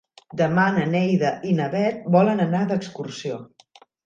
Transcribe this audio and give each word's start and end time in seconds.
Demà 0.39 0.63
na 0.77 0.85
Neida 0.93 1.31
i 1.49 1.53
na 1.59 1.67
Bet 1.75 2.09
volen 2.17 2.43
anar 2.47 2.63
d'excursió. 2.73 3.39